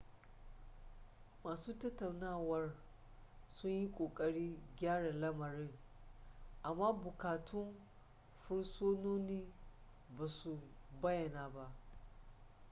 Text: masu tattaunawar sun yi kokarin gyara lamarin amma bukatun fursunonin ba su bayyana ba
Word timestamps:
masu 1.43 1.71
tattaunawar 1.79 2.73
sun 3.55 3.71
yi 3.71 3.87
kokarin 3.91 4.57
gyara 4.77 5.11
lamarin 5.21 5.71
amma 6.63 6.91
bukatun 6.93 7.73
fursunonin 8.47 9.53
ba 10.17 10.27
su 10.27 10.59
bayyana 11.01 11.49
ba 11.49 11.73